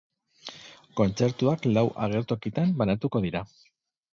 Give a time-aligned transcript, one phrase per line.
[0.99, 3.45] Kontzertuak lau agertokitan banatuko dira.